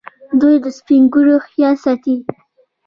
دوی 0.39 0.55
د 0.63 0.65
سپین 0.77 1.03
ږیرو 1.13 1.35
خیال 1.47 1.75
ساتي. 1.83 2.15